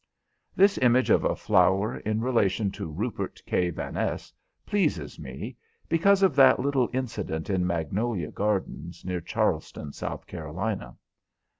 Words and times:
This 0.55 0.79
image 0.79 1.11
of 1.11 1.23
a 1.23 1.35
flower 1.35 1.97
in 1.97 2.21
relation 2.21 2.71
to 2.71 2.91
Rupert 2.91 3.39
K. 3.45 3.69
Vaness 3.71 4.33
pleases 4.65 5.19
me, 5.19 5.57
because 5.89 6.23
of 6.23 6.35
that 6.35 6.59
little 6.59 6.89
incident 6.91 7.51
in 7.51 7.67
Magnolia 7.67 8.31
Gardens, 8.31 9.05
near 9.05 9.21
Charleston, 9.21 9.93
South 9.93 10.25
Carolina. 10.25 10.97